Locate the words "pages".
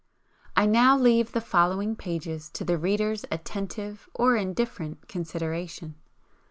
1.95-2.49